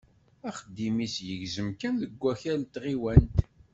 [0.49, 3.35] Axeddim-is yegzem kan deg wakal n tɣiwant.